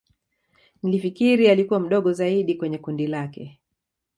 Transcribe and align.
Nilifikiri 0.83 1.49
alikua 1.49 1.79
mdogo 1.79 2.13
zaidi 2.13 2.55
kweye 2.55 2.77
kundi 2.77 3.07
lake 3.07 3.59